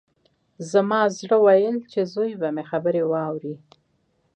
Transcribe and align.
زما 0.71 1.01
زړه 1.19 1.37
ويل 1.45 1.77
چې 1.91 2.01
زوی 2.13 2.31
به 2.39 2.47
مې 2.55 2.63
خبرې 2.71 3.03
واوري. 3.11 3.55